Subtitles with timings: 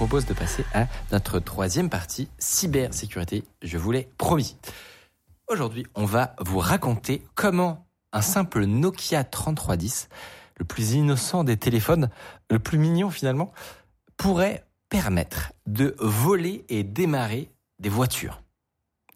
[0.00, 3.44] Propose de passer à notre troisième partie, cybersécurité.
[3.60, 4.56] Je vous l'ai promis.
[5.46, 10.08] Aujourd'hui, on va vous raconter comment un simple Nokia 3310,
[10.56, 12.08] le plus innocent des téléphones,
[12.48, 13.52] le plus mignon finalement,
[14.16, 18.42] pourrait permettre de voler et démarrer des voitures.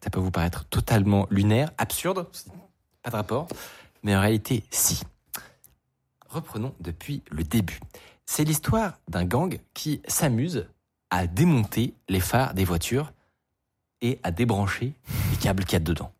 [0.03, 2.27] Ça peut vous paraître totalement lunaire, absurde,
[3.01, 3.47] pas de rapport,
[4.03, 5.01] mais en réalité, si.
[6.29, 7.79] Reprenons depuis le début.
[8.27, 10.67] C'est l'histoire d'un gang qui s'amuse
[11.09, 13.11] à démonter les phares des voitures
[14.01, 14.93] et à débrancher
[15.31, 16.11] les câbles qu'il y a dedans.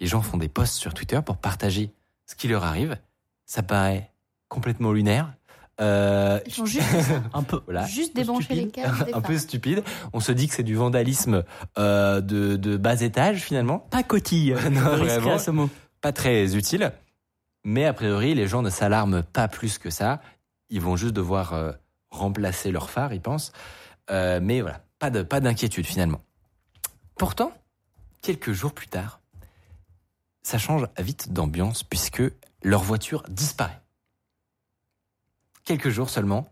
[0.00, 1.90] Les gens font des posts sur Twitter pour partager
[2.26, 2.96] ce qui leur arrive.
[3.46, 4.10] Ça paraît
[4.48, 5.32] complètement lunaire.
[5.80, 6.86] Euh, Ils sont juste,
[7.32, 9.82] un peu, voilà, juste débrancher les stupide, câbles des un peu stupide.
[10.12, 11.42] On se dit que c'est du vandalisme
[11.78, 13.78] euh, de, de bas étage finalement.
[13.78, 14.54] Pas cotille.
[14.70, 15.38] Non, vraiment.
[15.38, 15.70] ce mot.
[16.00, 16.92] Pas très utile.
[17.64, 20.20] Mais a priori, les gens ne s'alarment pas plus que ça.
[20.70, 21.72] Ils vont juste devoir euh,
[22.10, 23.52] remplacer leur phare, ils pensent.
[24.10, 26.20] Euh, mais voilà, pas pas d'inquiétude finalement.
[27.16, 27.52] Pourtant,
[28.22, 29.20] quelques jours plus tard,
[30.42, 32.22] ça change vite d'ambiance puisque
[32.62, 33.80] leur voiture disparaît.
[35.64, 36.48] Quelques jours seulement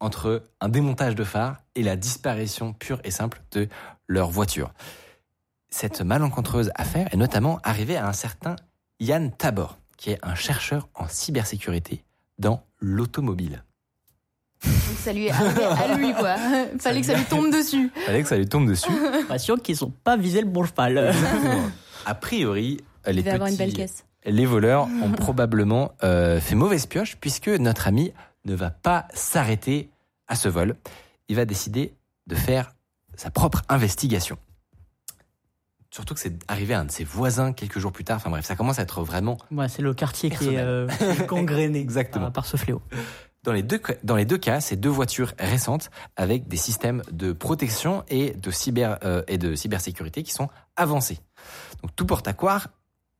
[0.00, 3.68] entre un démontage de phare et la disparition pure et simple de
[4.06, 4.72] leur voiture.
[5.68, 8.56] Cette malencontreuse affaire est notamment arrivée à un certain
[9.00, 12.04] Yann Tabor, qui est un chercheur en cybersécurité
[12.38, 13.62] dans l'automobile.
[14.64, 16.36] Donc ça lui est arrivé à lui, quoi.
[16.78, 17.90] Fallait que ça lui tombe dessus.
[18.06, 18.90] Fallait que ça lui tombe dessus.
[19.28, 21.12] Pas sûr qu'ils ont pas visé le bon cheval.
[22.06, 24.04] a priori, les Il va avoir une belle petits, caisse.
[24.24, 28.12] les voleurs ont probablement euh, fait mauvaise pioche puisque notre ami
[28.44, 29.90] ne va pas s'arrêter
[30.28, 30.74] à ce vol.
[31.28, 31.94] Il va décider
[32.26, 32.72] de faire
[33.16, 34.36] sa propre investigation.
[35.90, 38.16] Surtout que c'est arrivé à un de ses voisins quelques jours plus tard.
[38.16, 40.86] Enfin bref, ça commence à être vraiment Ouais, c'est le quartier qui est euh,
[41.26, 42.26] gangréné Exactement.
[42.26, 42.82] par, par ce fléau.
[43.46, 47.32] Dans les, deux, dans les deux cas, c'est deux voitures récentes avec des systèmes de
[47.32, 51.20] protection et de, cyber, euh, et de cybersécurité qui sont avancés.
[51.80, 52.66] Donc tout porte à croire,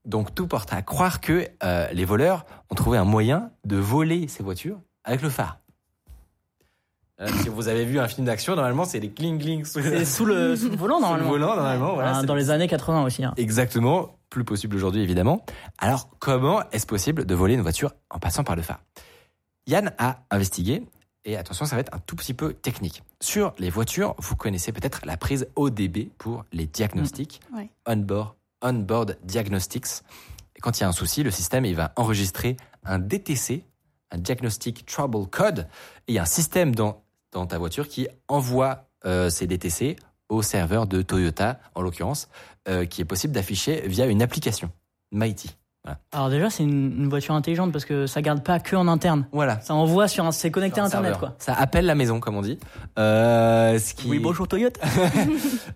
[0.05, 4.27] donc tout porte à croire que euh, les voleurs ont trouvé un moyen de voler
[4.27, 5.61] ces voitures avec le phare.
[7.21, 10.05] Euh, si vous avez vu un film d'action, normalement c'est les cling cling sous C'est
[10.05, 11.31] sous le, sous le volant, sous le normalement.
[11.31, 11.95] volant, normalement.
[11.95, 13.25] Voilà, c'est- dans les années 80 aussi.
[13.25, 13.33] hein.
[13.37, 15.45] Exactement, plus possible aujourd'hui évidemment.
[15.79, 18.81] Alors comment est-ce possible de voler une voiture en passant par le phare?
[19.67, 20.83] Yann a investigué
[21.25, 23.03] et attention, ça va être un tout petit peu technique.
[23.21, 27.71] Sur les voitures, vous connaissez peut-être la prise ODB pour les diagnostics, Mm, ouais.
[27.87, 29.87] on-board, on-board diagnostics.
[30.55, 33.65] Et quand il y a un souci, le système il va enregistrer un DTC,
[34.13, 35.67] un Diagnostic Trouble Code,
[36.07, 37.03] et il y a un système dans,
[37.33, 39.97] dans ta voiture qui envoie euh, ces DTC
[40.29, 42.29] au serveur de Toyota, en l'occurrence,
[42.69, 44.71] euh, qui est possible d'afficher via une application,
[45.11, 45.57] Mighty.
[45.87, 46.01] Voilà.
[46.13, 49.27] Alors déjà, c'est une, une voiture intelligente parce que ça garde pas que en interne.
[49.31, 49.61] Voilà.
[49.61, 51.29] Ça envoie sur un, c'est connecté à Internet, serveur.
[51.31, 51.37] quoi.
[51.39, 52.59] Ça appelle la maison, comme on dit.
[52.99, 54.81] Euh, ce qui Oui, bonjour Toyota.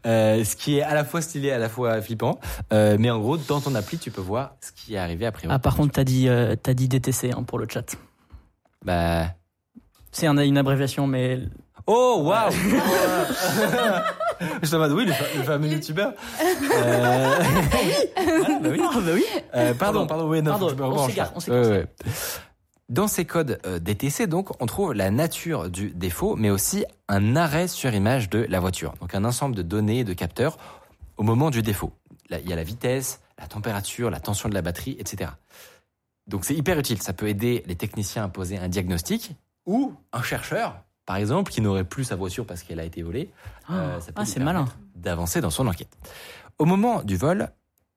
[0.07, 2.41] Euh, ce qui est à la fois stylé, à la fois flippant.
[2.73, 5.47] Euh, mais en gros, dans ton appli, tu peux voir ce qui est arrivé après.
[5.51, 6.29] Ah, par contre, t'as dit,
[6.63, 7.97] t'as dit DTC hein, pour le chat.
[8.85, 9.27] Bah.
[10.11, 11.41] C'est un- une abréviation, mais
[11.87, 12.51] Oh, waouh!
[14.63, 16.13] Je te demande, oui, le, fa- le fameux youtubeur.
[16.43, 17.35] Euh...
[18.39, 18.81] voilà, bah oui.
[18.83, 19.25] Ah, bah oui.
[19.55, 21.33] Euh, pardon, pardon, oui, non, Pardon, je me on s'égare, là.
[21.37, 21.61] on s'égare.
[21.63, 21.87] Ouais, ouais.
[22.89, 27.37] Dans ces codes euh, DTC, donc, on trouve la nature du défaut, mais aussi un
[27.37, 28.95] arrêt sur image de la voiture.
[29.01, 30.59] Donc, un ensemble de données et de capteurs
[31.17, 31.93] au moment du défaut.
[32.31, 35.31] Là, il y a la vitesse, la température, la tension de la batterie, etc.
[36.27, 37.01] Donc, c'est hyper utile.
[37.03, 39.33] Ça peut aider les techniciens à poser un diagnostic
[39.67, 43.33] ou un chercheur, par exemple, qui n'aurait plus sa voiture parce qu'elle a été volée.
[43.69, 44.61] euh, ça peut ah, lui malin.
[44.65, 45.89] permettre D'avancer dans son enquête.
[46.59, 47.49] Au moment du vol,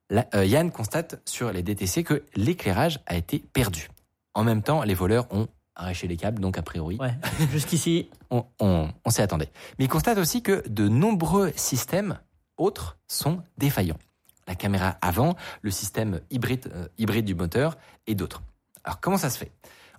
[0.10, 3.88] la- euh, Yann constate sur les DTC que l'éclairage a été perdu.
[4.34, 7.14] En même temps, les voleurs ont arraché les câbles, donc a priori, Ouais,
[7.52, 8.10] jusqu'ici.
[8.32, 9.52] on, on- on s'y attendait.
[9.78, 12.18] Mais il constate aussi que de nombreux systèmes
[12.58, 14.00] autres sont défaillants.
[14.48, 17.78] La caméra avant, le système hybride, euh, hybride du moteur
[18.08, 18.42] et d'autres.
[18.84, 19.52] Alors comment ça se fait?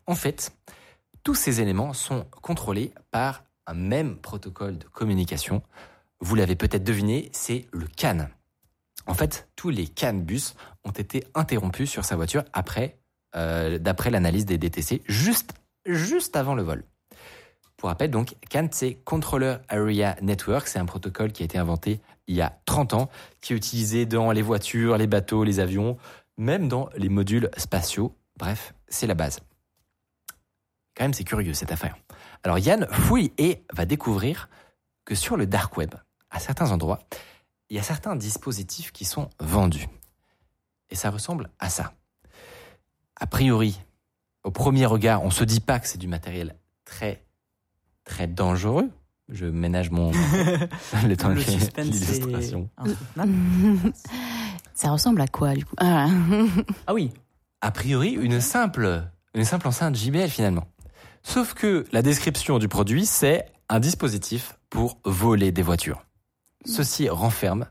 [0.08, 0.52] En fait,
[1.24, 5.62] tous ces éléments sont contrôlés par un même protocole de communication.
[6.20, 8.28] Vous l'avez peut-être deviné, c'est le CAN.
[9.06, 10.54] En fait, tous les CAN bus
[10.84, 12.98] ont été interrompus sur sa voiture après
[13.36, 15.54] euh, d'après l'analyse des DTC, juste,
[15.86, 16.84] juste avant le vol.
[17.78, 20.68] Pour rappel, donc, CAN, c'est Controller Area Network.
[20.68, 23.10] C'est un protocole qui a été inventé il y a 30 ans,
[23.40, 25.96] qui est utilisé dans les voitures, les bateaux, les avions,
[26.36, 28.14] même dans les modules spatiaux.
[28.38, 29.40] Bref, c'est la base.
[30.96, 31.96] Quand même, c'est curieux cette affaire.
[32.42, 34.48] Alors Yann fouille et va découvrir
[35.04, 35.94] que sur le dark web,
[36.30, 37.00] à certains endroits,
[37.70, 39.88] il y a certains dispositifs qui sont vendus.
[40.90, 41.94] Et ça ressemble à ça.
[43.16, 43.80] A priori,
[44.44, 47.24] au premier regard, on se dit pas que c'est du matériel très
[48.04, 48.90] très dangereux.
[49.30, 50.10] Je ménage mon
[51.06, 52.68] le temps Le que suspense, l'illustration.
[54.74, 55.74] Ça ressemble à quoi, du coup?
[55.78, 56.08] Ah,
[56.86, 57.10] Ah oui,
[57.62, 59.04] A priori, une simple
[59.34, 60.66] une simple enceinte JBL finalement.
[61.26, 66.04] Sauf que la description du produit, c'est un dispositif pour voler des voitures.
[66.66, 67.66] Ceci renferme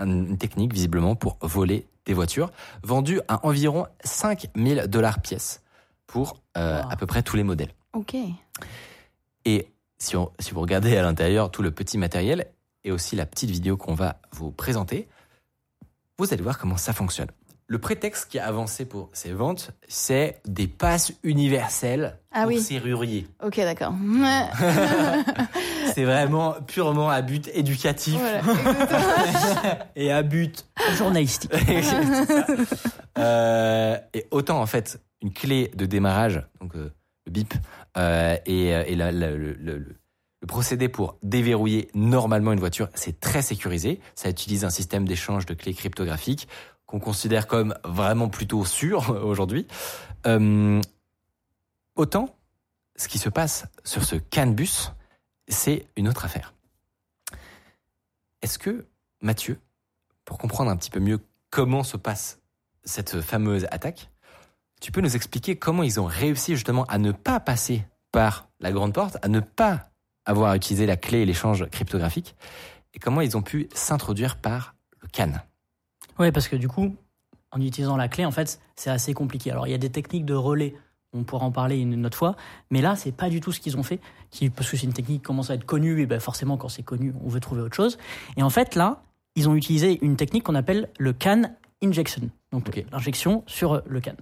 [0.00, 2.50] une technique visiblement pour voler des voitures,
[2.82, 5.62] vendue à environ 5000 dollars pièce
[6.06, 6.90] pour euh, Wow.
[6.90, 7.72] à peu près tous les modèles.
[7.92, 8.16] ok.
[9.44, 9.68] Et
[9.98, 12.46] si, on- si vous regardez à l'intérieur tout le petit matériel
[12.84, 15.08] et aussi la petite vidéo qu'on va vous présenter,
[16.18, 17.30] vous allez voir comment ça fonctionne.
[17.72, 22.60] Le prétexte qui a avancé pour ces ventes, c'est des passes universelles Ah pour oui.
[22.60, 23.26] serruriers.
[23.42, 23.94] Ok, d'accord.
[25.94, 28.20] C'est vraiment purement à but éducatif.
[28.20, 30.66] Voilà, et à but
[30.98, 31.50] journalistique.
[33.18, 36.90] Euh, et autant en fait une clé de démarrage, donc euh,
[37.26, 37.52] le bip,
[37.98, 39.96] euh, et, et la- la- le, le- le-
[40.40, 44.00] le procédé pour déverrouiller normalement une voiture, c'est très sécurisé.
[44.14, 46.48] Ça utilise un système d'échange de clés cryptographiques
[46.92, 49.66] qu'on considère comme vraiment plutôt sûr aujourd'hui.
[50.26, 50.80] Euh,
[51.96, 52.36] autant,
[52.96, 54.92] ce qui se passe sur ce CAN-bus,
[55.48, 56.52] c'est une autre affaire.
[58.42, 58.86] Est-ce que,
[59.22, 59.58] Mathieu,
[60.26, 61.18] pour comprendre un petit peu mieux
[61.48, 62.40] comment se passe
[62.84, 64.10] cette fameuse attaque,
[64.82, 68.70] tu peux nous expliquer comment ils ont réussi justement à ne pas passer par la
[68.70, 69.90] grande porte, à ne pas
[70.26, 72.36] avoir utilisé la clé et l'échange cryptographique,
[72.92, 75.40] et comment ils ont pu s'introduire par le CAN?
[76.18, 76.94] Oui, parce que du coup,
[77.50, 79.50] en utilisant la clé, en fait, c'est assez compliqué.
[79.50, 80.74] Alors, il y a des techniques de relais,
[81.12, 82.36] on pourra en parler une autre fois,
[82.70, 84.00] mais là, c'est pas du tout ce qu'ils ont fait,
[84.56, 86.82] parce que c'est une technique qui commence à être connue, et ben forcément, quand c'est
[86.82, 87.98] connu, on veut trouver autre chose.
[88.36, 89.02] Et en fait, là,
[89.34, 94.12] ils ont utilisé une technique qu'on appelle le CAN injection, donc l'injection sur le CAN.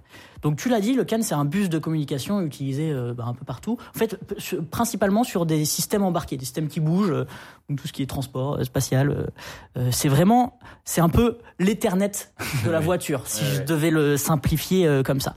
[0.41, 3.33] Donc, tu l'as dit, le CAN, c'est un bus de communication utilisé euh, ben, un
[3.33, 7.25] peu partout, en fait, sur- principalement sur des systèmes embarqués, des systèmes qui bougent, euh,
[7.69, 9.09] donc tout ce qui est transport euh, spatial.
[9.11, 9.25] euh,
[9.77, 12.33] euh, c'est vraiment, c'est un peu l'Ethernet
[12.65, 13.65] de la voiture, si Ouais, je ouais.
[13.65, 15.35] devais le simplifier euh, comme ça.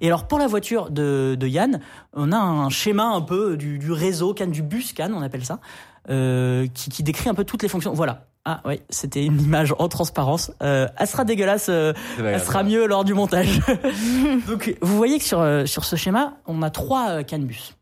[0.00, 1.80] Et alors pour la voiture de, de Yann,
[2.12, 5.44] on a un schéma un peu du, du réseau CAN, du bus CAN, on appelle
[5.44, 5.60] ça,
[6.10, 7.92] euh, qui, qui décrit un peu toutes les fonctions.
[7.92, 8.26] Voilà.
[8.46, 10.50] Ah oui, c'était une image en transparence.
[10.62, 13.60] Euh, elle sera dégueulasse, euh, elle sera mieux lors du montage.
[14.48, 17.76] Donc vous voyez que sur, euh, sur ce schéma, on a trois euh, CAN bus.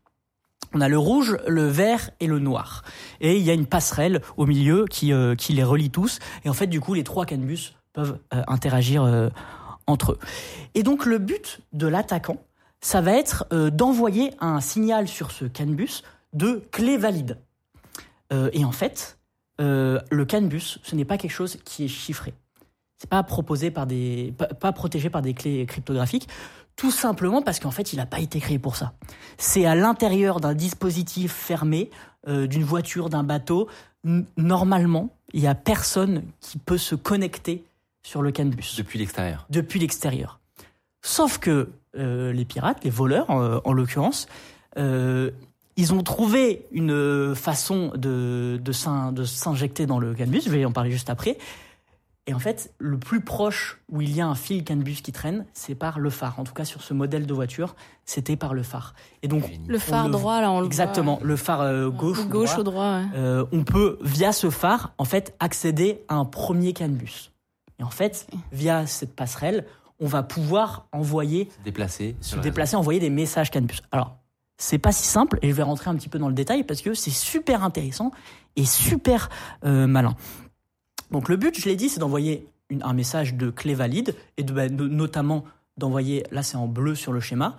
[0.73, 2.83] On a le rouge, le vert et le noir.
[3.21, 6.19] Et il y a une passerelle au milieu qui, qui les relie tous.
[6.45, 9.31] Et en fait, du coup, les trois canbus peuvent interagir
[9.87, 10.19] entre eux.
[10.75, 12.37] Et donc, le but de l'attaquant,
[12.81, 16.03] ça va être d'envoyer un signal sur ce canbus
[16.33, 17.39] de clé valide.
[18.31, 19.17] Euh, et en fait,
[19.59, 22.33] euh, le canbus, ce n'est pas quelque chose qui est chiffré.
[22.97, 26.27] C'est pas proposé par des, pas, pas protégé par des clés cryptographiques,
[26.75, 28.93] tout simplement parce qu'en fait, il n'a pas été créé pour ça.
[29.37, 31.89] C'est à l'intérieur d'un dispositif fermé,
[32.27, 33.67] euh, d'une voiture, d'un bateau.
[34.37, 37.63] Normalement, il y a personne qui peut se connecter
[38.01, 39.45] sur le canbus Depuis l'extérieur.
[39.49, 40.39] depuis l'extérieur.
[41.01, 44.27] Sauf que euh, les pirates, les voleurs en l'occurrence,
[44.77, 45.31] euh,
[45.79, 50.65] ils ont trouvé une façon de, de s'in- de s'injecter dans le canbus, je vais
[50.65, 51.37] en parler juste après.
[52.27, 55.45] Et en fait, le plus proche où il y a un fil canbus qui traîne,
[55.53, 56.39] c'est par le phare.
[56.39, 58.93] En tout cas, sur ce modèle de voiture, c'était par le phare.
[59.23, 59.49] Et donc.
[59.67, 61.25] Le phare le- droit, là, on le exactement, voit.
[61.27, 63.05] le phare euh, gauche, ou Gauche droit, ou droit, ouais.
[63.15, 67.31] euh, on peut, via ce phare, en fait, accéder à un premier canbus.
[67.79, 69.65] Et en fait, via cette passerelle,
[69.99, 72.15] on va pouvoir envoyer, Se déplacer.
[72.21, 73.81] se le déplacer, envoyer des messages canbus.
[73.91, 74.17] Alors,
[74.59, 76.81] c'est pas si simple, et je vais rentrer un petit peu dans le détail parce
[76.81, 78.11] que c'est super intéressant
[78.57, 79.29] et super
[79.65, 80.15] euh, malin.
[81.11, 82.45] Donc, le but, je l'ai dit, c'est d'envoyer
[82.81, 85.45] un message de clé valide et bah, no- notamment
[85.77, 87.57] d'envoyer, là c'est en bleu sur le schéma,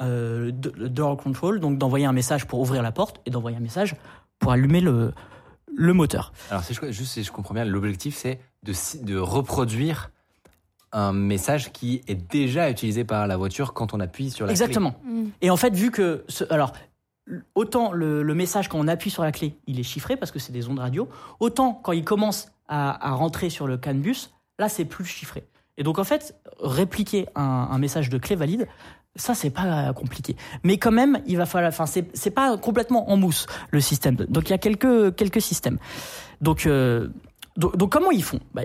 [0.00, 3.96] euh, door control, donc d'envoyer un message pour ouvrir la porte et d'envoyer un message
[4.38, 5.12] pour allumer le,
[5.76, 6.32] moteur.
[6.48, 10.10] Alors, si je, juste je comprends bien, l'objectif, c'est de reproduire
[10.92, 14.62] un message qui est déjà utilisé par la voiture quand on appuie sur la clé.
[14.62, 14.94] Exactement.
[15.04, 15.24] Mm.
[15.42, 16.24] Et en fait, vu que.
[16.28, 16.72] ce- alors,
[17.54, 20.38] autant le, le message, quand on appuie sur la clé, il est chiffré parce que
[20.38, 24.30] c'est des ondes radio, autant quand il commence à, à rentrer sur le CAN bus,
[24.58, 25.44] là, c'est plus chiffré.
[25.78, 28.66] Et donc en fait, répliquer un, un message de clé valide,
[29.16, 30.36] ça c'est pas compliqué.
[30.64, 34.16] Mais quand même, il va falloir, enfin c'est c'est pas complètement en mousse le système.
[34.16, 35.78] Donc il y a quelques quelques systèmes.
[36.40, 37.08] Donc euh,
[37.56, 38.40] donc, donc comment ils font?
[38.54, 38.62] Bah,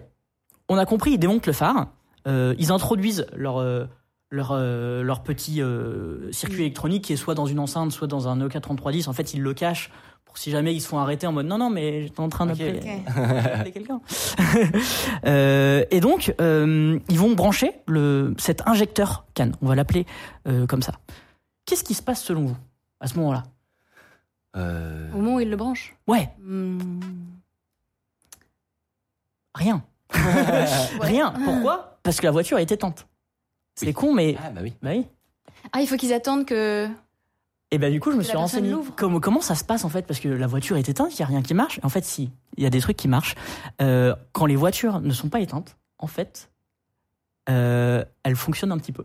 [0.67, 1.83] On a compris, ils démontent le phare, euh,
[2.25, 3.85] ils introduisent leur euh,
[4.31, 8.27] leur, euh, leur petit euh, circuit électronique qui est soit dans une enceinte, soit dans
[8.27, 9.07] un Nokia 3310.
[9.07, 9.91] En fait, ils le cachent
[10.25, 12.45] pour si jamais ils se font arrêter en mode non, non, mais j'étais en train
[12.47, 13.15] d'appeler Ok.
[13.15, 14.01] d'appeler quelqu'un.
[15.25, 19.51] Euh, et donc, euh, ils vont brancher le, cet injecteur CAN.
[19.61, 20.05] On va l'appeler
[20.47, 20.93] euh, comme ça.
[21.65, 22.57] Qu'est-ce qui se passe selon vous
[22.99, 23.43] à ce moment-là?
[24.57, 25.95] Euh, Au moment où il le branche.
[26.07, 26.99] Ouais, Hmm.
[29.53, 29.83] rien.
[31.01, 31.33] Rien.
[31.43, 31.94] Pourquoi?
[32.05, 33.07] Parce que la voiture est éteinte.
[33.75, 33.93] C'est Oui.
[33.93, 34.37] con, mais.
[34.41, 34.73] Ah bah oui.
[34.81, 35.05] Bah oui.
[35.73, 36.87] Ah, il faut qu'ils attendent que.
[37.71, 38.69] Et ben du coup, je me suis renseigné.
[38.69, 38.93] l'ouvre.
[38.95, 41.23] Comment, comment ça se passe en fait Parce que la voiture est éteinte, il y
[41.23, 41.79] a rien qui marche.
[41.83, 43.35] En fait, si, il y a des trucs qui marchent.
[43.81, 46.51] Euh, quand les voitures ne sont pas éteintes, en fait,
[47.49, 49.03] euh, elles fonctionnent un petit peu.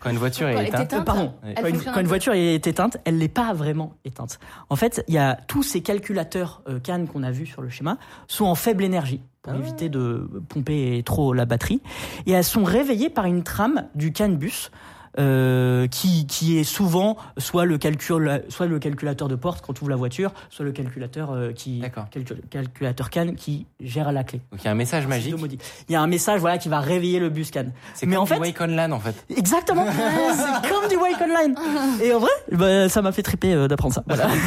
[0.00, 0.82] Quand une voiture Quand est elle est éteinte.
[0.84, 1.32] éteinte, Pardon.
[1.42, 4.38] elle Quand une, fonctionne quand un une voiture est éteinte, elle n'est pas vraiment éteinte.
[4.68, 7.68] En fait, il y a tous ces calculateurs euh, CAN qu'on a vus sur le
[7.70, 7.96] schéma
[8.28, 9.58] sont en faible énergie pour Ah.
[9.58, 11.80] éviter de pomper trop la batterie
[12.26, 14.70] et elles sont réveillées par une trame du CAN bus.
[15.18, 19.80] Euh, qui, qui est souvent soit le, calcul, soit le calculateur de porte quand tu
[19.82, 21.80] ouvres la voiture, soit le calculateur euh, qui
[22.12, 24.40] calcul- calculateur CAN qui gère la clé.
[24.52, 25.32] Donc il y a un message magique.
[25.32, 25.58] Deux maudits.
[25.88, 27.66] Il y a un message voilà qui va réveiller le bus CAN.
[27.94, 29.14] C'est comme en du fait- Wake on LAN en fait.
[29.36, 29.86] Exactement.
[30.62, 31.54] c'est comme du Wake Online.
[32.02, 34.04] Et en vrai, bah, ça m'a fait triper euh, d'apprendre ça.
[34.06, 34.28] Voilà.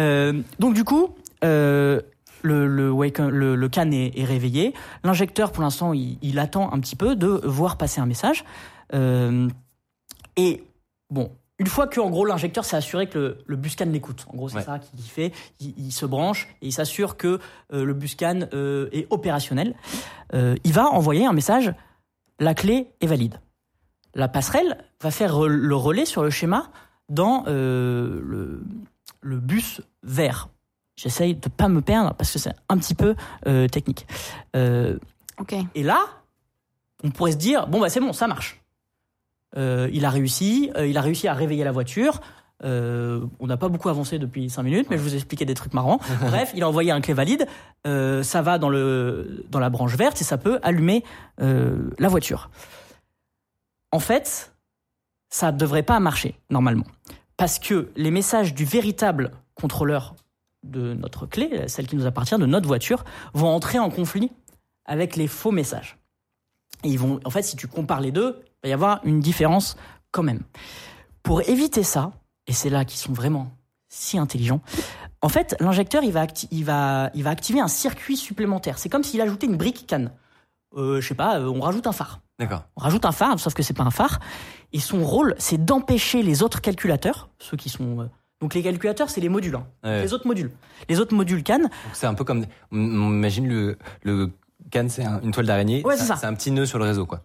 [0.00, 1.14] Euh, donc du coup,
[1.44, 2.00] euh,
[2.42, 4.72] le, le, wake, le, le can est, est réveillé.
[5.02, 8.44] L'injecteur, pour l'instant, il, il attend un petit peu de voir passer un message.
[8.94, 9.48] Euh,
[10.38, 10.64] et
[11.10, 11.30] bon.
[11.60, 14.26] Une fois que, en gros, l'injecteur s'est assuré que le, le buscan l'écoute.
[14.32, 14.62] En gros, c'est Ouais.
[14.62, 15.32] ça qu'il fait.
[15.58, 17.40] Il, il se branche et il s'assure que
[17.72, 19.74] euh, le buscan euh, est opérationnel.
[20.34, 21.74] Euh, il va envoyer un message.
[22.38, 23.40] La clé est valide
[24.14, 26.70] la passerelle va faire re- le relais sur le schéma
[27.08, 28.62] dans euh, le,
[29.20, 30.48] le bus vert.
[30.96, 33.14] J'essaye de pas me perdre parce que c'est un petit peu
[33.46, 34.06] euh, technique.
[34.56, 34.98] Euh,
[35.38, 35.54] Ok.
[35.74, 36.00] et là,
[37.04, 38.60] on pourrait se dire bon bah c'est bon, ça marche.
[39.56, 42.20] Euh, il a réussi, euh, il a réussi à réveiller la voiture.
[42.64, 45.54] Euh, on n'a pas beaucoup avancé depuis 5 minutes, mais je vous ai expliqué des
[45.54, 46.00] trucs marrants.
[46.20, 47.46] Bref, il a envoyé un clé valide.
[47.84, 51.04] Ça va dans le dans la branche verte et ça peut allumer
[51.38, 52.50] la voiture.
[53.90, 54.52] En fait,
[55.30, 56.84] ça ne devrait pas marcher normalement,
[57.38, 60.14] parce que les messages du véritable contrôleur
[60.62, 64.30] de notre clé, celle qui nous appartient, de notre voiture, vont entrer en conflit
[64.84, 65.96] avec les faux messages.
[66.84, 69.20] Et ils vont, en fait, si tu compares les deux, il va y avoir une
[69.20, 69.76] différence
[70.10, 70.40] quand même.
[71.22, 72.12] Pour éviter ça,
[72.46, 73.50] et c'est là qu'ils sont vraiment
[73.88, 74.60] si intelligents,
[75.20, 78.78] en fait, l'injecteur, il va, acti- il, va, il va activer un circuit supplémentaire.
[78.78, 80.12] C'est comme s'il ajoutait une brique canne.
[80.76, 82.20] Euh, je sais pas, euh, on rajoute un phare.
[82.38, 82.64] D'accord.
[82.76, 84.20] On rajoute un phare, sauf que c'est pas un phare.
[84.72, 88.00] Et son rôle, c'est d'empêcher les autres calculateurs, ceux qui sont.
[88.02, 88.06] euh,
[88.40, 89.56] donc les calculateurs, c'est les modules.
[89.56, 89.66] hein.
[89.82, 90.02] Ouais.
[90.02, 90.52] Les autres modules.
[90.88, 92.44] Les autres modules CAN, c'est un peu comme.
[92.70, 94.30] On on imagine le, le
[94.70, 95.82] can, c'est un- une toile d'araignée.
[95.84, 96.16] Ouais, c'est ça.
[96.16, 97.22] C'est un petit nœud sur le réseau, quoi.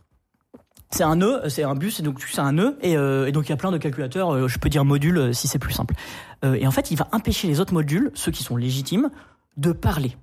[0.92, 3.48] c'est un nœud, c'est un bus, et donc c'est un nœud, et, euh, et donc
[3.48, 5.74] il y a plein de calculateurs, euh, je peux dire modules euh, si c'est plus
[5.74, 5.96] simple.
[6.44, 9.10] Et en fait, il va empêcher les autres modules, ceux qui sont légitimes,
[9.58, 10.16] de parler.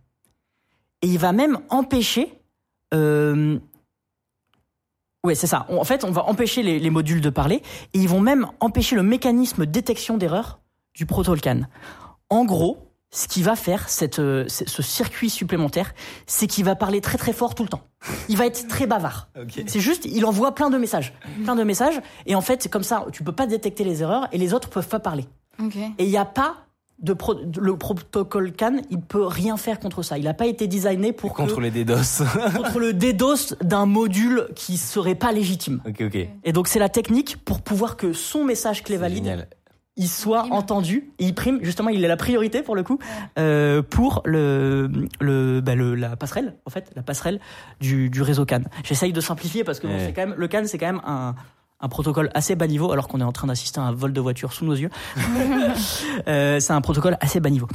[1.02, 2.30] Et il va même empêcher.
[5.24, 5.66] Ouais, c'est ça.
[5.68, 7.62] On- en fait, on va empêcher les, les modules de parler,
[7.94, 10.60] et ils vont même empêcher le mécanisme de détection d'erreur
[10.94, 11.62] du protocole CAN.
[12.30, 15.92] En gros, ce qui va faire cette, euh, ce circuit supplémentaire,
[16.26, 17.82] c'est qu'il va parler très très fort tout le temps.
[18.28, 19.28] Il va être très bavard.
[19.66, 21.12] C'est juste, il envoie plein de messages,
[21.44, 24.28] plein de messages, et en fait, c'est comme ça, tu peux pas détecter les erreurs
[24.32, 25.26] et les autres peuvent pas parler.
[25.98, 26.54] Et il n'y a pas
[27.02, 30.16] de, pro- le protocole CAN, il peut rien faire contre ça.
[30.18, 32.22] Il n'a pas été designé pour que- Contre les DDoS.
[32.56, 35.82] contre le DDoS d'un module qui serait pas légitime.
[36.44, 39.48] Et donc c'est la technique pour pouvoir que son message clé valide Génial.
[40.00, 40.52] Il soit prime.
[40.54, 42.98] entendu et il prime justement il est la priorité pour le coup
[43.38, 44.90] euh, pour le
[45.20, 47.38] le, bah, le la passerelle en fait la passerelle
[47.80, 50.06] du, du réseau CAN j'essaye de simplifier parce que bon, Ouais.
[50.06, 51.34] c'est quand même le CAN c'est quand même un
[51.82, 54.20] un protocole assez bas niveau alors qu'on est en train d'assister à un vol de
[54.20, 54.90] voiture sous nos yeux
[56.28, 57.68] Euh, c'est un protocole assez bas niveau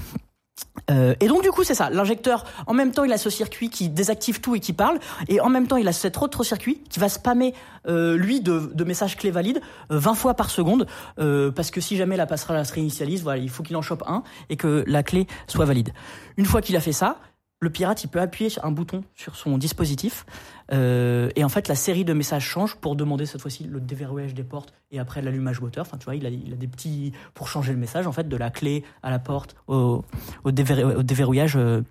[0.92, 3.70] euh, et donc du coup c'est ça, l'injecteur en même temps il a ce circuit
[3.70, 5.00] qui désactive tout et qui parle.
[5.28, 7.54] Et en même temps il a cet autre circuit qui va spammer
[7.88, 9.62] euh, lui de, de messages clés valides
[9.92, 10.88] euh, 20 fois par seconde.
[11.20, 14.04] Euh, parce que si jamais la passerelle se réinitialise, voilà, il faut qu'il en chope
[14.08, 15.94] un et que la clé soit valide.
[16.38, 17.20] Une fois qu'il a fait ça,
[17.60, 20.26] le pirate il peut appuyer un bouton sur son dispositif
[20.72, 24.34] euh, et en fait la série de messages change pour demander cette fois-ci le déverrouillage
[24.34, 25.86] des portes et après l'allumage moteur.
[25.86, 28.50] Enfin tu vois il a, des petits pour changer le message en fait de la
[28.50, 30.04] clé à la porte au,
[30.44, 31.82] au, déverrou- au déverrouillage euh,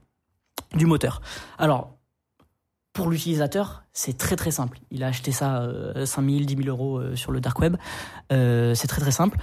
[0.74, 1.20] du moteur.
[1.58, 1.96] Alors
[2.92, 4.78] pour l'utilisateur, c'est très très simple.
[4.92, 7.76] Il a acheté ça euh, 5 000, 10 000 euros euh, sur le dark web.
[8.30, 9.38] C'est très très simple.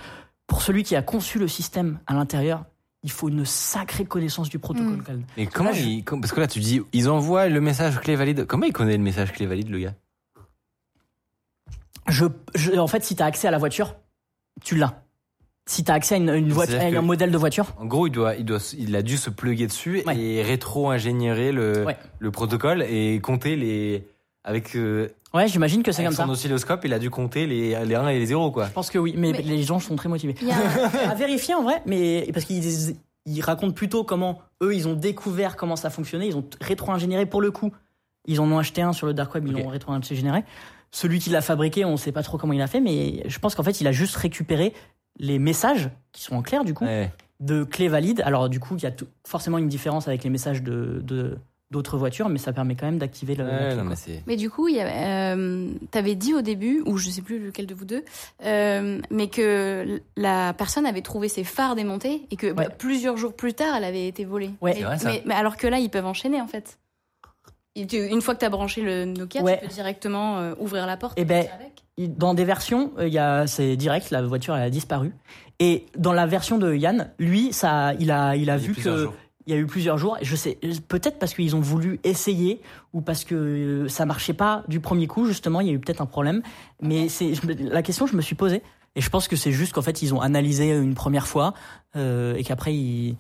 [0.48, 2.66] Pour celui qui a conçu le système à l'intérieur,
[3.04, 4.98] il faut une sacrée connaissance du protocole.
[4.98, 5.04] Mm.
[5.08, 5.24] même.
[5.38, 8.16] Et comment Là, je- il, parce que là tu dis ils envoient le message clé
[8.16, 8.46] valide.
[8.46, 9.94] Comment il connaît le message clé valide le gars?
[12.08, 13.96] Je, je- en fait, si tu as accès à la voiture,
[14.64, 15.04] tu l'as.
[15.68, 18.08] Si tu as accès à une, une voiture, à un modèle de voiture, En gros,
[18.08, 20.18] il doit, il doit, il a dû se plugger dessus Ouais.
[20.18, 21.98] et rétro-ingénierer le, Ouais.
[22.20, 24.08] le protocole et compter les
[24.44, 26.24] avec, euh, ouais, j'imagine que c'est comme ça.
[26.24, 26.82] son oscilloscope.
[26.86, 28.68] Il a dû compter les, les 1 et les 0 quoi.
[28.68, 30.36] Je pense que oui, mais, Mais- les gens sont très motivés.
[31.10, 32.96] À vérifier en vrai, mais parce qu'ils
[33.28, 37.42] ils racontent plutôt comment eux ils ont découvert comment ça fonctionnait, ils ont rétro-ingénieré pour
[37.42, 37.72] le coup.
[38.26, 40.44] Ils en ont acheté un sur le dark web, ils l'ont rétro-ingénéré.
[40.92, 43.56] Celui qui l'a fabriqué, on sait pas trop comment il a fait, mais je pense
[43.56, 44.74] qu'en fait il a juste récupéré
[45.20, 47.12] les messages qui sont en clair du coup Ouais.
[47.40, 48.22] de clés valides.
[48.26, 48.92] Alors du coup il y a
[49.28, 51.38] forcément une différence avec les messages de de-
[51.72, 53.46] d'autres voitures, mais ça permet quand même d'activer le.
[53.46, 53.92] Ouais, non,
[54.28, 54.92] mais du coup, il y avait,
[55.36, 58.04] euh, t'avais dit au début, ou je sais plus lequel de vous deux,
[58.46, 63.34] euh, mais que la personne avait trouvé ses phares démontés et que bah, plusieurs jours
[63.34, 64.52] plus tard, elle avait été volée.
[64.62, 64.72] Ouais.
[64.74, 65.10] mais, C'est vrai, ça.
[65.10, 66.78] mais, mais alors que là, ils peuvent enchaîner en fait.
[67.76, 69.58] Et tu- une fois que tu as branché le Nokia, Ouais.
[69.62, 71.14] tu peux directement euh, ouvrir la porte.
[71.18, 72.18] Eh et ben, avec.
[72.18, 75.14] Dans des versions, euh, il y a, c'est direct, la voiture elle a disparu.
[75.60, 78.96] Et dans la version de Yann, lui, ça, il a, il a Il vu plusieurs
[78.96, 79.14] que jours.
[79.48, 80.18] Il y a eu plusieurs jours.
[80.22, 80.58] Je sais,
[80.88, 82.62] peut-être parce qu'ils ont voulu essayer
[82.94, 85.26] ou parce que euh, ça marchait pas du premier coup.
[85.26, 86.42] Justement, il y a eu peut-être un problème.
[86.82, 88.62] Mais c'est la question, je me suis posée.
[88.96, 91.54] Et je pense que c'est juste qu'en fait, ils ont analysé une première fois
[91.96, 93.16] euh, et qu'après ils,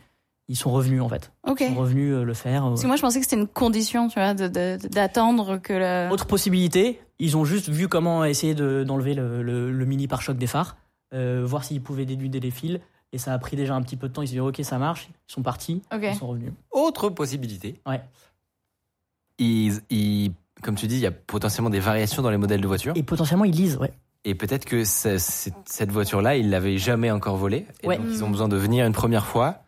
[0.49, 1.31] ils sont revenus en fait.
[1.47, 2.65] Ils sont revenus euh, le faire.
[2.65, 2.69] euh.
[2.71, 5.71] Parce que moi, je pensais que c'était une condition, tu vois, de- de- d'attendre que
[5.73, 6.11] le.
[6.11, 10.37] Autre possibilité, ils ont juste vu comment essayer de- d'enlever le, le- le mini pare-choc
[10.37, 10.75] des phares,
[11.13, 12.79] voir s'ils pouvaient déduire les fils.
[13.13, 14.21] Et ça a pris déjà un petit peu de temps.
[14.21, 15.09] Ils se sont dit, ok, ça marche.
[15.29, 15.81] Ils sont partis.
[15.93, 16.01] Ok.
[16.03, 16.53] Ils sont revenus.
[16.71, 17.79] Autre possibilité.
[17.85, 18.01] Ouais.
[19.37, 22.67] Ils, ils- comme tu dis, il y a potentiellement des variations dans les modèles de
[22.67, 22.93] voitures.
[22.95, 23.91] Et potentiellement, ils lisent, ouais.
[24.23, 27.65] Et peut-être que ce- cette cette voiture-là, ils l'avaient jamais encore volée.
[27.81, 27.97] Et Ouais.
[27.97, 28.31] donc, ils ont Mm.
[28.31, 29.60] besoin de venir une première fois,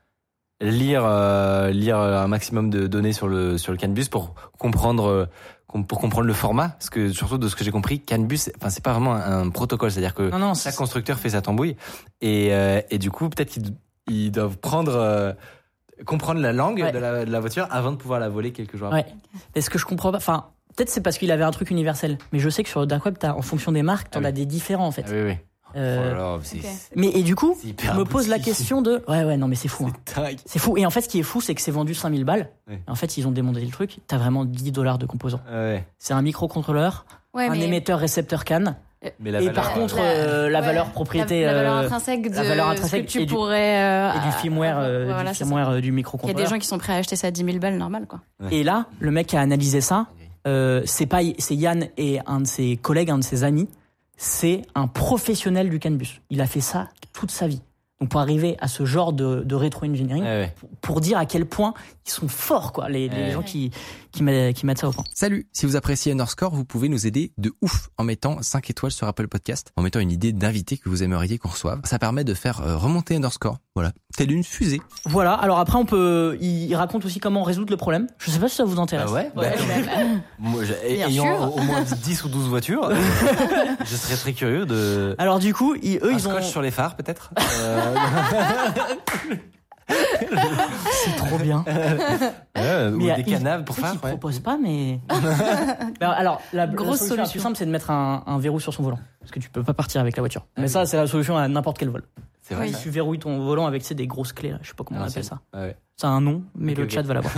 [0.63, 5.25] lire, euh, lire un maximum de données sur le, sur le CAN-bus pour comprendre, euh,
[5.87, 6.69] pour comprendre le format.
[6.69, 9.49] Parce que, surtout de ce que j'ai compris, CAN-bus, enfin, c'est pas vraiment un, un
[9.49, 9.91] protocole.
[9.91, 11.75] C'est-à-dire que Non, non, chaque constructeur fait sa tambouille.
[12.21, 13.73] Et, euh, et du coup, peut-être qu'ils
[14.09, 15.31] ils doivent prendre, euh,
[16.05, 16.91] comprendre la langue Ouais.
[16.91, 19.05] de, la, de la voiture avant de pouvoir la voler quelques jours après.
[19.05, 19.15] Ouais.
[19.55, 22.17] Est-ce que je comprends pas Enfin, peut-être c'est parce qu'il avait un truc universel.
[22.33, 24.27] Mais je sais que sur dark web, t'as- en fonction des marques, t'en Ah oui.
[24.27, 25.05] as des différents en fait.
[25.07, 25.37] Ah oui, oui.
[25.75, 26.39] Euh, Oh là
[26.95, 29.03] mais et du coup, je me pose la question de.
[29.07, 29.87] Ouais, ouais, non, mais c'est fou.
[29.87, 30.23] hein.
[30.45, 30.77] C'est fou.
[30.77, 32.49] Et en fait, ce qui est fou, c'est que c'est vendu 5000 balles.
[32.69, 32.79] Ouais.
[32.87, 33.97] En fait, ils ont démonté le truc.
[34.07, 35.41] T'as vraiment 10 dollars de composants.
[35.51, 35.83] Ouais.
[35.97, 38.75] C'est un microcontrôleur, Ouais, un mais émetteur récepteur CAN.
[39.19, 41.43] Mais la et valeur, par contre, la- euh, la ouais, valeur propriété.
[41.43, 43.83] la, valeur euh, intrinsèque de la valeur ce intrinsèque que tu et du- pourrais.
[43.83, 45.81] euh, et du firmware, euh, Voilà, du, firmware euh, du ça.
[45.81, 46.35] Il y a microcontrôleur.
[46.37, 48.21] des gens qui sont prêts à acheter ça à 10 000 balles normal quoi.
[48.49, 50.05] Et là, le mec qui a analysé ça,
[50.47, 53.67] euh, c'est pas, c'est Yann et un de ses collègues, un de ses amis.
[54.25, 56.21] C'est un professionnel du CAN-bus.
[56.29, 57.61] Il a fait ça toute sa vie.
[57.99, 60.53] Donc pour arriver à ce genre de, de rétro-engineering, Ouais, ouais.
[60.57, 61.73] pour, pour dire à quel point
[62.05, 63.31] ils sont forts, quoi, les, les Ouais.
[63.31, 63.71] gens qui,
[64.11, 65.03] qui, mettent, qui mettent ça au point.
[65.13, 68.91] Salut, si vous appréciez Underscore, vous pouvez nous aider de ouf en mettant 5 étoiles
[68.91, 71.79] sur Apple Podcast, en mettant une idée d'invité que vous aimeriez qu'on reçoive.
[71.85, 74.81] Ça permet de faire euh, remonter Underscore, voilà, telle une fusée.
[75.05, 75.33] Voilà.
[75.33, 78.07] Alors après, on peut, il, raconte aussi comment résoudre le problème.
[78.19, 79.09] Je sais pas si ça vous intéresse.
[79.09, 79.43] Ah ouais, Bah,
[80.39, 81.55] Moi, j'ai- Bien ayant sûr.
[81.55, 82.89] au, moins 10 ou 12 voitures,
[83.85, 85.15] je serais très curieux de.
[85.17, 86.41] Alors du coup, ils- eux, un ils ont.
[86.41, 87.95] sur les phares, peut-être Euh,
[91.05, 91.63] C'est trop bien.
[92.57, 93.91] Ou Mais, des canaves pour phares.
[93.91, 94.09] qu'il ouais.
[94.11, 94.99] propose pas, mais.
[95.99, 97.41] Ben, alors, la, la Grosse solution, la plus solution.
[97.41, 98.99] simple, c'est de mettre un, un verrou sur son volant.
[99.19, 100.45] Parce que tu peux pas partir avec la voiture.
[100.57, 102.03] Mais ça, c'est la solution à n'importe quel vol.
[102.41, 102.67] C'est vrai.
[102.69, 102.75] Oui.
[102.81, 104.57] Tu verrouilles ton volant avec des grosses clés, là.
[104.61, 105.39] je sais pas comment Ah, on appelle ça.
[105.53, 105.77] Ouais.
[105.95, 107.33] Ça a un nom, mais le chat va l'avoir.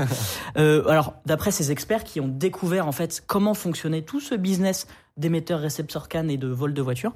[0.57, 4.87] euh, alors, d'après ces experts qui ont découvert en fait comment fonctionnait tout ce business
[5.17, 7.13] d'émetteurs, récepteurs CAN et de vol de voitures,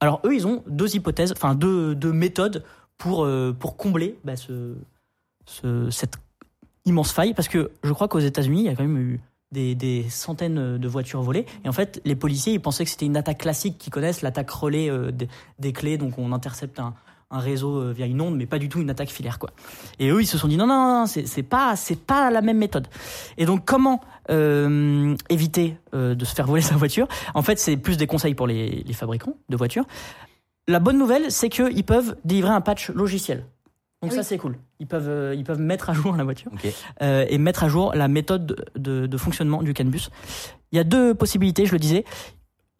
[0.00, 2.64] alors eux, ils ont deux hypothèses, enfin deux, deux méthodes
[3.00, 4.74] pour, euh, pour combler bah, ce,
[5.46, 6.18] ce- cette
[6.84, 7.34] immense faille.
[7.34, 10.78] Parce que je crois qu'aux États-Unis, il y a quand même eu des, des centaines
[10.78, 11.46] de voitures volées.
[11.64, 14.50] Et en fait, les policiers, ils pensaient que c'était une attaque classique qu'ils connaissent, l'attaque
[14.50, 15.10] relais euh,
[15.58, 15.96] des, clés.
[15.96, 16.94] Donc on intercepte un,
[17.32, 19.50] réseau euh, via une onde, mais pas du tout une attaque filaire, quoi.
[19.98, 22.42] Et eux, ils se sont dit non, non, non, c'est c'est pas, c'est pas la
[22.42, 22.86] même méthode.
[23.38, 27.08] Et donc, comment éviter de se faire voler sa voiture?
[27.34, 29.86] En fait, c'est plus des conseils pour les fabricants de voitures.
[30.68, 33.44] La bonne nouvelle, c'est qu'ils peuvent délivrer un patch logiciel.
[34.02, 34.16] Donc Oui.
[34.16, 34.56] ça, c'est cool.
[34.78, 36.50] Ils peuvent, euh, ils peuvent mettre à jour la voiture
[37.02, 40.10] euh, et mettre à jour la méthode de, de- de fonctionnement du CAN-bus.
[40.72, 42.04] Il y a deux possibilités, je le disais.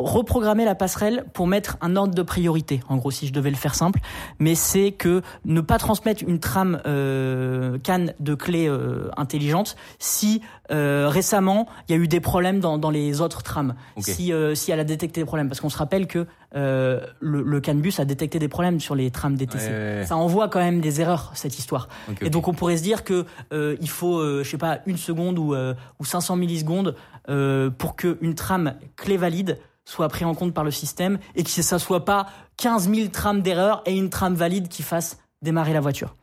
[0.05, 2.81] Reprogrammer la passerelle pour mettre un ordre de priorité.
[2.89, 4.01] En gros, si je devais le faire simple,
[4.39, 10.43] mais c'est que ne pas transmettre une trame euh, canne de clés euh, intelligente si
[10.71, 13.75] euh, récemment il y a eu des problèmes dans, dans les autres trames.
[13.99, 17.43] Si euh, si elle a détecté des problèmes, parce qu'on se rappelle que euh, le,
[17.43, 19.67] le CAN-bus a détecté des problèmes sur les trames DTC.
[19.67, 20.07] Ouais, ouais, ouais.
[20.07, 21.89] Ça envoie quand même des erreurs cette histoire.
[22.21, 24.97] Et donc on pourrait se dire que euh, il faut, euh, je sais pas, une
[24.97, 26.95] seconde ou, euh, ou 500 millisecondes
[27.29, 29.59] euh, pour qu'une trame clé valide
[29.91, 32.27] soit prise en compte par le système et que ça soit pas
[32.59, 36.15] 15 000 trames d'erreur et une trame valide qui fasse démarrer la voiture.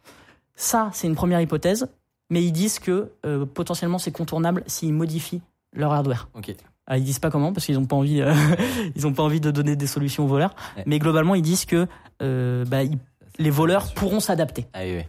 [0.55, 1.87] Ça, c'est une première hypothèse,
[2.29, 5.41] mais ils disent que euh, potentiellement c'est contournable s'ils modifient
[5.73, 6.29] leur hardware.
[6.33, 6.55] Ok.
[6.87, 8.33] Ah, ils disent pas comment parce qu'ils ont pas envie, euh,
[8.95, 10.55] ils ont pas envie de donner des solutions aux voleurs.
[10.77, 10.83] Ouais.
[10.85, 11.87] Mais globalement, ils disent que
[12.21, 12.97] euh, bah, ils-
[13.37, 14.65] les voleurs pourront s'adapter.
[14.73, 15.03] Ah oui, oui.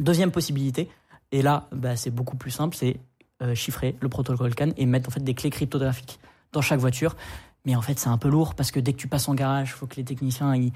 [0.00, 0.88] Deuxième possibilité,
[1.30, 2.96] et là, bah, c'est beaucoup plus simple, c'est
[3.54, 6.20] chiffrer le protocole CAN et mettre en fait des clés cryptographiques
[6.52, 7.16] dans chaque voiture.
[7.64, 9.68] Mais en fait, c'est un peu lourd parce que dès que tu passes en garage,
[9.70, 10.72] il faut que les techniciens, ils, ils-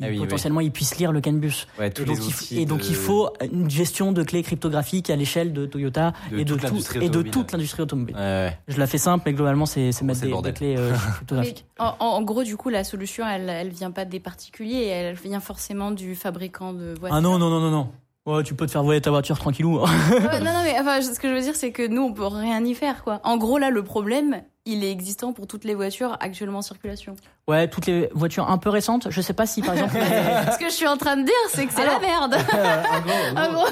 [0.00, 1.66] Ah oui, potentiellement, ils puissent lire le CAN bus.
[1.80, 4.22] Ouais, tous Et donc, les il, outils et donc de- il faut une gestion de
[4.22, 7.32] clés cryptographiques à l'échelle de Toyota De et de toute tout- l'industrie et de automobile.
[7.32, 8.14] toute l'industrie automobile.
[8.14, 8.58] Ouais, ouais.
[8.68, 11.66] Je la fais simple, mais globalement, c'est Gros, mettre des, clés euh, cryptographiques.
[11.80, 15.16] en, en- en gros, du coup, la solution, elle, elle vient pas des particuliers, elle
[15.16, 17.16] vient forcément du fabricant de voitures.
[17.16, 17.90] Ah non, non, non, non, non.
[18.28, 19.80] Ouais, tu peux te faire voler ta voiture tranquillou.
[19.80, 19.90] hein.
[20.10, 22.26] Ouais, non, non, mais enfin, ce que je veux dire, c'est que nous, on peut
[22.26, 23.20] rien y faire, quoi.
[23.24, 27.16] En gros, là, le problème, il est existant pour toutes les voitures actuellement en circulation.
[27.46, 29.94] Ouais, toutes les voitures un peu récentes, je sais pas si par exemple.
[30.52, 32.36] Ce que je suis en train de dire, c'est que c'est la merde.
[33.36, 33.66] En gros.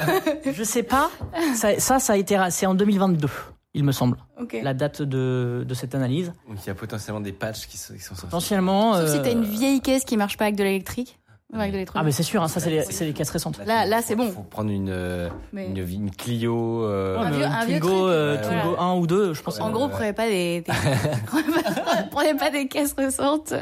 [0.51, 1.11] je sais pas.
[1.55, 2.38] Ça, ça, ça a été.
[2.49, 3.29] C'est en 2022,
[3.75, 4.57] il me semble, Ok.
[4.62, 6.33] la date de, de cette analyse.
[6.49, 8.27] Donc il y a potentiellement des patchs qui sont, qui sont sortis.
[8.29, 8.95] Potentiellement.
[8.95, 11.19] Sauf si euh, t'as une vieille caisse qui marche pas avec de l'électrique.
[11.54, 13.61] Ou avec de Ah, mais c'est sûr, hein, ça, c'est les, c'est les caisses récentes.
[13.64, 14.32] Là- là, c'est bon.
[14.32, 16.82] Faut prendre une, euh, Mais- une, une Clio.
[16.85, 18.11] euh, Un Ouais, mais vieux- une un vieux Twingo, truc.
[18.11, 18.82] euh, Ouais, Twingo voilà.
[18.82, 19.61] 1 ou 2, je pense.
[19.61, 19.90] En gros, Ouais.
[19.92, 20.72] prenez pas des, des-
[22.11, 23.54] prenez pas des caisses récentes.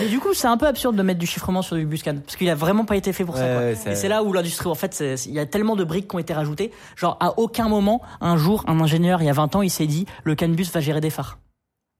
[0.00, 2.16] Mais du coup, c'est un peu absurde de mettre du chiffrement sur du Buscan.
[2.24, 3.44] Parce qu'il a vraiment pas été fait pour ça.
[3.44, 3.60] Ouais, quoi.
[3.62, 5.82] ouais, c'est- Et c'est là où l'industrie, en fait, c'est- il y a tellement de
[5.82, 6.70] briques qui ont été rajoutées.
[6.94, 9.86] Genre, à aucun moment, un jour, un ingénieur, il y a 20 ans, il s'est
[9.86, 11.38] dit, le CAN-bus va gérer des phares.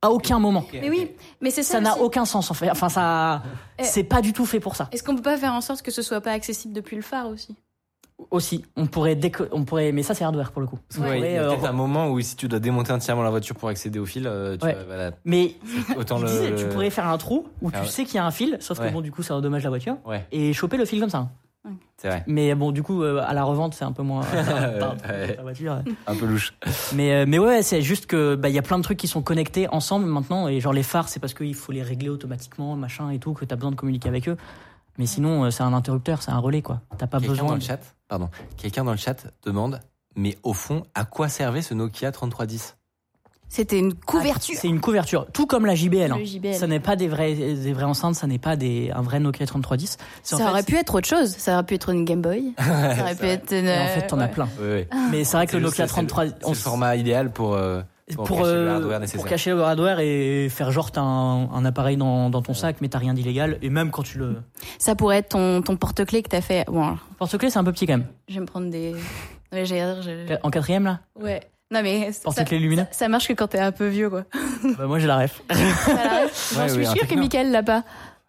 [0.05, 0.65] À aucun moment.
[0.73, 1.75] Mais oui, mais c'est ça.
[1.75, 2.71] Ça n'a aucun sens, en fait.
[2.71, 3.43] Enfin, ça,
[3.81, 4.89] c'est pas du tout fait pour ça.
[4.93, 7.29] Est-ce qu'on peut pas faire en sorte que ce soit pas accessible depuis le phare
[7.29, 7.57] aussi?
[8.31, 10.79] Aussi, on pourrait déco- on pourrait, mais ça, c'est hardware pour le coup.
[10.97, 12.93] On Ouais, il y pourrait, a euh, peut-être un moment où si tu dois démonter
[12.93, 14.75] entièrement la voiture pour accéder au fil, euh, tu Ouais.
[14.75, 15.57] vas- voilà, mais
[15.99, 17.91] autant le, disait, tu pourrais faire un trou où Ah tu ouais.
[17.91, 18.89] sais qu'il y a un fil, sauf Ouais.
[18.89, 19.97] que bon, du coup, ça endommage la voiture.
[20.07, 21.29] Ouais, Et choper le fil comme ça.
[21.97, 22.25] C'est vrai.
[22.27, 24.23] Mais bon, du coup, euh, à la revente, c'est un peu moins.
[24.79, 25.35] Pardon, Ouais.
[25.37, 25.83] ta voiture.
[26.07, 26.53] Un peu louche.
[26.95, 29.09] Mais, euh, mais ouais, c'est juste que bah, il y a plein de trucs qui
[29.09, 30.49] sont connectés ensemble maintenant.
[30.49, 33.45] Et genre les phares, c'est parce qu'il faut les régler automatiquement, machin et tout, que
[33.45, 34.37] t'as besoin de communiquer avec eux.
[34.99, 36.81] Mais sinon, euh, c'est un interrupteur, c'est un relais, quoi.
[36.99, 37.49] T'as pas Quelqu'un besoin.
[37.49, 39.81] dans le chat, pardon, quelqu'un dans le chat demande,
[40.15, 42.77] mais au fond, à quoi servait ce Nokia 3310
[43.55, 44.55] C'était une couverture.
[44.57, 46.11] Ah, C'est une couverture, tout comme la JBL.
[46.11, 46.19] hein.
[46.25, 46.55] JBL.
[46.55, 49.47] Ça n'est pas des vrais, des vraies enceintes, ça n'est pas des, un vrai Nokia
[49.47, 49.97] 3310.
[50.25, 51.29] C'est en Ça fait- aurait pu être autre chose.
[51.31, 52.53] Ça aurait pu être une Game Boy.
[52.59, 53.69] ça aurait pu être une.
[53.69, 54.49] En fait, t'en as plein.
[54.61, 54.89] Ouais.
[55.13, 57.55] Mais c'est vrai que le Nokia c'est- c'est le- 33, C'est le format idéal pour,
[57.55, 57.81] euh,
[58.17, 59.21] pour, pour, cacher le euh, hardware nécessaire.
[59.21, 62.79] pour cacher le hardware et faire genre t'as un, un appareil dans, dans ton sac
[62.81, 64.37] mais t'as rien d'illégal et même quand tu le
[64.81, 66.65] Ça pourrait être ton, ton porte-clés que t'as fait.
[66.67, 68.97] Bon, alors, porte-clés c'est un peu petit quand même je vais me prendre des.
[69.53, 69.63] Ouais,
[70.43, 70.99] en quatrième là?
[71.15, 71.41] Ouais.
[71.71, 72.13] Non, mais.
[72.13, 72.45] ça- Ça,
[72.93, 74.25] ça marche que quand t'es un peu vieux, quoi.
[74.79, 75.59] bah, moi j'ai la ref Ouais,
[76.69, 77.15] suis oui, un sûre que.
[77.15, 77.83] Mickaël l'a pas.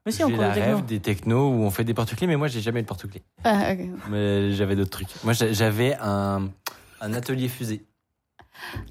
[0.06, 0.76] mais si J'ai encore la le techno.
[0.78, 3.24] rêve des technos où on fait des porte-clés, mais moi j'ai jamais eu de porte-clés.
[3.43, 3.80] Ah, ok.
[4.10, 5.10] Mais j'avais d'autres trucs.
[5.24, 6.50] Moi j'a- j'avais un,
[7.02, 7.84] un atelier fusée.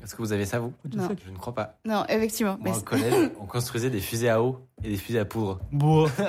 [0.03, 0.72] Est-ce que vous avez ça vous?
[0.94, 1.09] Non.
[1.24, 1.77] Je ne crois pas.
[1.85, 2.59] Non, effectivement.
[2.62, 5.61] Mais Moi, au collège, on construisait des fusées à eau et des fusées à poudre.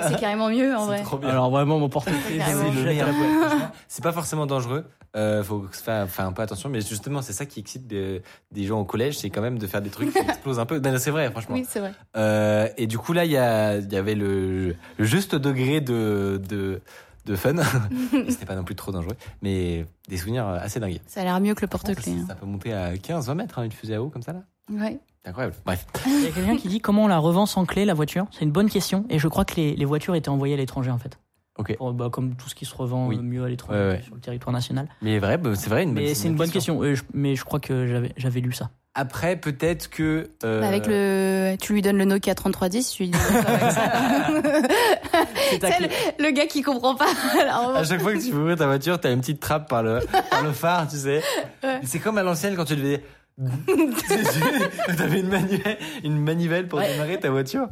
[0.08, 0.98] C'est carrément mieux, en vrai.
[0.98, 1.30] C'est trop bien.
[1.30, 3.08] alors vraiment mon porte-clés C'est le meilleur.
[3.88, 4.84] C'est pas forcément dangereux.
[5.16, 8.20] Euh, faut faire, faire un peu attention, mais justement, c'est ça qui excite des,
[8.52, 10.78] des gens au collège, c'est quand même de faire des trucs qui explosent un peu.
[10.78, 11.54] Non, c'est vrai, franchement.
[11.54, 11.92] Oui, c'est vrai.
[12.16, 16.82] Euh, et du coup, là, il y, avait le, le juste degré de, de,
[17.26, 17.54] de fun.
[18.28, 21.00] C'était pas non plus trop dangereux, mais des souvenirs assez dingues.
[21.06, 22.12] Ça a l'air mieux que le Ça, porte-clés.
[22.12, 22.24] hein.
[22.28, 24.42] ça peut monter à 15, 20 mètres, hein, une fusée à eau comme ça, là.
[24.70, 24.98] Ouais.
[25.22, 25.54] C'est incroyable.
[25.64, 25.86] Bref.
[26.06, 28.44] il y a quelqu'un qui dit comment on la revend sans clé la voiture c'est
[28.44, 30.98] une bonne question et je crois que les, les voitures étaient envoyées à l'étranger en
[30.98, 31.18] fait
[31.58, 31.74] Ok.
[31.78, 33.16] Pour, bah, comme tout ce qui se revend Oui.
[33.18, 34.02] euh, mieux à l'étranger Ouais, ouais.
[34.02, 36.50] sur le territoire national Mais vrai, bah, c'est vrai, une bonne- mais c'est une bonne
[36.50, 40.30] question, Euh, je- mais je crois que j'avais lu ça Après, peut-être que.
[40.42, 43.92] euh, Bah, Avec le, tu lui donnes le Nokia 3310, tu lui dis avec ça.
[45.60, 47.06] C'est le, le gars qui comprend pas.
[47.40, 49.82] Alors, À chaque fois que tu veux ouvrir ta voiture, t'as une petite trappe par
[49.82, 51.22] le, par le phare, tu sais.
[51.62, 51.80] Ouais.
[51.84, 53.02] C'est comme à l'ancienne quand tu devais.
[54.96, 56.90] T'avais une, manivelle, une manivelle pour Ouais.
[56.92, 57.68] démarrer ta voiture.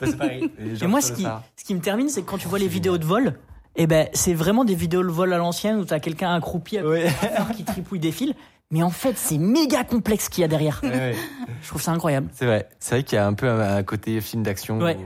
[0.00, 0.50] Bah, c'est pareil.
[0.82, 1.24] Et moi, ce qui,
[1.56, 3.34] ce qui me termine, c'est que quand tu vois les vidéos de vol,
[3.76, 6.84] eh ben, c'est vraiment des vidéos de vol à l'ancienne où t'as quelqu'un accroupi à
[6.86, 7.06] Ouais.
[7.56, 8.34] qui tripouille des fils.
[8.74, 10.80] Mais en fait, c'est méga complexe ce qu'il y a derrière.
[10.82, 11.14] Ouais.
[11.62, 12.28] Je trouve ça incroyable.
[12.32, 12.68] C'est vrai.
[12.80, 14.98] C'est vrai qu'il y a un peu un, côté film d'action Ouais.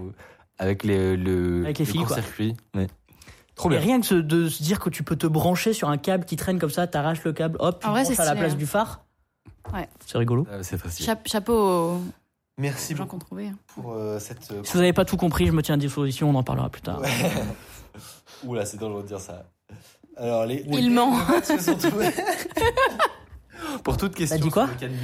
[0.57, 2.55] avec les, le, Avec les le.
[2.75, 2.87] Ouais.
[3.55, 3.81] Trop Et bien.
[3.81, 6.59] rien que de se dire que tu peux te brancher sur un câble qui traîne
[6.59, 8.57] comme ça, t'arraches le câble, hop, tu vrai, branches à la place hein.
[8.57, 9.05] du phare.
[9.75, 9.87] Ouais.
[10.07, 10.47] C'est rigolo.
[10.51, 11.07] Ah, C'est stylé.
[11.07, 12.01] Cha- chapeau aux
[12.57, 13.53] Merci gens beaucoup qui ont trouvé.
[13.75, 14.51] pour euh, cette.
[14.51, 16.71] euh, Si vous n'avez pas tout compris, je me tiens à disposition, on en parlera
[16.71, 17.03] plus tard.
[18.47, 19.45] Oula, c'est dangereux de dire ça.
[20.17, 20.65] Alors, les.
[20.73, 21.13] Il ment.
[23.85, 24.95] Pour toute question T'as dit quoi sur le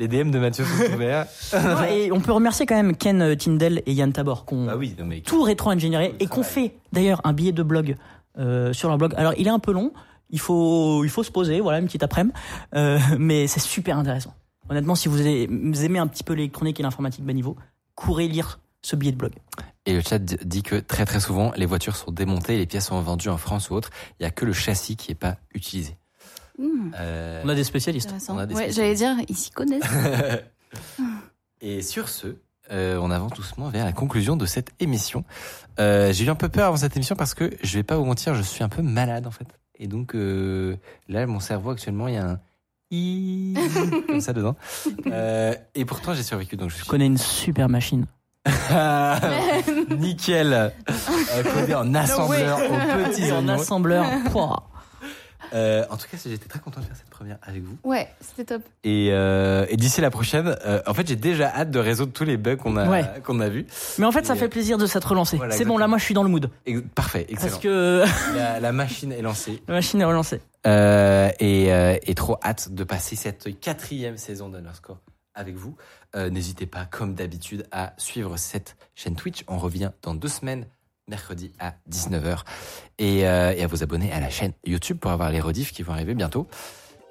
[0.00, 1.26] les DM de Mathieu sont ouverts.
[1.52, 4.66] Non, et on peut remercier quand même Ken euh, Tyndall et Yann Tabor qui ont
[4.66, 5.22] Bah oui, non mais.
[5.22, 7.96] tout rétro-ingénieré et qu'on fait d'ailleurs un billet de blog
[8.38, 9.12] euh, sur leur blog.
[9.16, 9.92] Alors il est un peu long,
[10.30, 12.32] il faut, il faut se poser, voilà, une petite après-midi,
[12.76, 14.34] euh, mais c'est super intéressant.
[14.70, 17.56] Honnêtement, si vous aimez, vous aimez un petit peu l'électronique et l'informatique bas niveau,
[17.96, 19.32] courez lire ce billet de blog.
[19.86, 22.66] Et le chat d- dit que très très souvent, les voitures sont démontées et les
[22.66, 23.90] pièces sont vendues en France ou autre.
[24.20, 25.96] Il y a que le châssis qui est pas utilisé.
[26.58, 28.12] Mmh, Euh, On a des spécialistes.
[28.54, 29.82] Ouais, j'allais dire, ils s'y connaissent.
[31.60, 32.36] Et sur ce,
[32.70, 35.24] euh, on avance doucement vers la conclusion de cette émission.
[35.80, 38.04] Euh, J'ai eu un peu peur avant cette émission parce que je vais pas vous
[38.04, 39.46] mentir, je suis un peu malade en fait.
[39.78, 40.76] Et donc euh,
[41.08, 42.40] là, mon cerveau actuellement, il y a un
[42.90, 43.54] i
[44.08, 44.56] comme ça dedans.
[45.06, 46.56] Euh, et pourtant, j'ai survécu.
[46.56, 48.06] Donc je Je suis connais une super machine.
[49.90, 50.52] nickel.
[50.52, 50.70] Euh,
[51.54, 54.06] codé en assembleur aux petits en assembleur.
[55.52, 57.76] Euh, en tout cas, j'étais très content de faire cette première avec vous.
[57.84, 58.62] Ouais, c'était top.
[58.84, 62.24] Et, euh, et d'ici la prochaine, euh, en fait, j'ai déjà hâte de résoudre tous
[62.24, 63.04] les bugs qu'on a Ouais.
[63.24, 63.66] qu'on a vus.
[63.98, 65.36] Mais en fait, ça fait plaisir de s'être relancé.
[65.36, 66.50] voilà, c'est bon, là, moi, je suis dans le mood.
[66.66, 67.50] Ex- Parfait, excellent.
[67.50, 68.04] Parce que
[68.36, 69.62] La, la machine est lancée.
[69.68, 70.40] la machine est relancée.
[70.66, 74.98] Euh, et, euh, et trop hâte de passer cette quatrième saison d'Underscore
[75.34, 75.76] avec vous.
[76.16, 79.44] Euh, N'hésitez pas, comme d'habitude, à suivre cette chaîne Twitch.
[79.46, 80.66] On revient dans deux semaines,
[81.08, 82.40] mercredi à 19h.
[82.98, 85.82] Et, euh, et à vous abonner à la chaîne YouTube pour avoir les rediffs qui
[85.82, 86.46] vont arriver bientôt.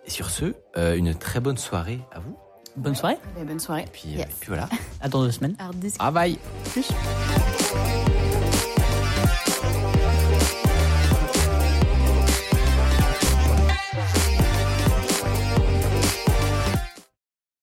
[0.06, 2.38] Et sur ce, euh, une très bonne soirée à vous.
[2.76, 3.18] Bonne soirée.
[3.42, 3.84] Et bonne soirée.
[3.84, 4.28] Et puis, euh, Yes.
[4.28, 4.70] et puis voilà.
[5.02, 5.56] À dans deux semaines.
[6.00, 6.40] Bye bye
[6.72, 6.88] Plus.